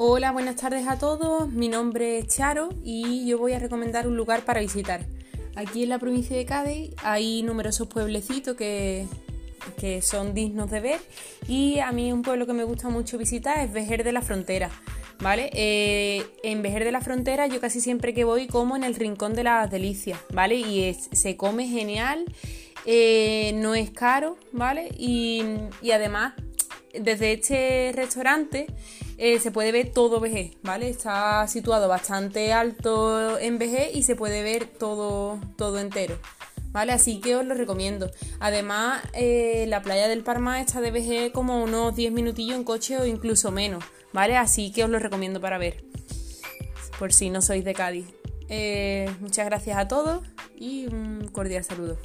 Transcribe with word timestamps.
Hola, 0.00 0.30
buenas 0.30 0.54
tardes 0.54 0.86
a 0.86 0.96
todos. 0.96 1.50
Mi 1.50 1.66
nombre 1.66 2.18
es 2.18 2.28
Charo 2.28 2.68
y 2.84 3.26
yo 3.26 3.36
voy 3.36 3.54
a 3.54 3.58
recomendar 3.58 4.06
un 4.06 4.16
lugar 4.16 4.44
para 4.44 4.60
visitar. 4.60 5.04
Aquí 5.56 5.82
en 5.82 5.88
la 5.88 5.98
provincia 5.98 6.36
de 6.36 6.44
Cádiz 6.44 6.92
hay 7.02 7.42
numerosos 7.42 7.88
pueblecitos 7.88 8.56
que, 8.56 9.08
son 10.00 10.34
dignos 10.34 10.70
de 10.70 10.78
ver 10.78 11.00
y 11.48 11.80
a 11.80 11.90
mí 11.90 12.12
un 12.12 12.22
pueblo 12.22 12.46
que 12.46 12.52
me 12.52 12.62
gusta 12.62 12.88
mucho 12.90 13.18
visitar 13.18 13.58
es 13.58 13.72
Vejer 13.72 14.04
de 14.04 14.12
la 14.12 14.22
Frontera. 14.22 14.70
¿Vale? 15.18 15.50
Eh, 15.52 16.24
en 16.44 16.62
Vejer 16.62 16.84
de 16.84 16.92
la 16.92 17.00
Frontera 17.00 17.48
yo 17.48 17.60
casi 17.60 17.80
siempre 17.80 18.14
que 18.14 18.22
voy 18.22 18.46
como 18.46 18.76
en 18.76 18.84
el 18.84 18.94
Rincón 18.94 19.34
de 19.34 19.42
las 19.42 19.68
Delicias, 19.68 20.20
¿vale? 20.32 20.54
Y 20.54 20.94
se 20.94 21.36
come 21.36 21.66
genial, 21.66 22.24
eh, 22.86 23.50
no 23.56 23.74
es 23.74 23.90
caro, 23.90 24.36
¿vale? 24.52 24.90
Y, 24.96 25.42
y 25.82 25.90
además 25.90 26.34
desde 26.94 27.32
este 27.32 27.90
restaurante 27.96 28.68
eh, 29.18 29.40
se 29.40 29.50
puede 29.50 29.72
ver 29.72 29.92
todo 29.92 30.20
VG, 30.20 30.58
¿vale? 30.62 30.88
Está 30.88 31.46
situado 31.48 31.88
bastante 31.88 32.52
alto 32.52 33.36
en 33.38 33.58
VG 33.58 33.90
y 33.94 34.04
se 34.04 34.14
puede 34.14 34.44
ver 34.44 34.66
todo, 34.66 35.40
todo 35.56 35.78
entero. 35.78 36.16
¿Vale? 36.70 36.92
Así 36.92 37.20
que 37.20 37.34
os 37.34 37.44
lo 37.44 37.54
recomiendo. 37.54 38.10
Además, 38.38 39.02
eh, 39.14 39.64
la 39.68 39.82
playa 39.82 40.06
del 40.06 40.22
Parma 40.22 40.60
está 40.60 40.80
de 40.80 40.92
VG 40.92 41.32
como 41.32 41.62
unos 41.64 41.96
10 41.96 42.12
minutillos 42.12 42.56
en 42.56 42.62
coche 42.62 42.98
o 42.98 43.06
incluso 43.06 43.50
menos, 43.50 43.82
¿vale? 44.12 44.36
Así 44.36 44.70
que 44.70 44.84
os 44.84 44.90
lo 44.90 44.98
recomiendo 44.98 45.40
para 45.40 45.58
ver, 45.58 45.82
por 46.98 47.12
si 47.12 47.30
no 47.30 47.40
sois 47.42 47.64
de 47.64 47.74
Cádiz. 47.74 48.06
Eh, 48.48 49.10
muchas 49.20 49.46
gracias 49.46 49.78
a 49.78 49.88
todos 49.88 50.22
y 50.56 50.86
un 50.86 51.28
cordial 51.32 51.64
saludo. 51.64 51.98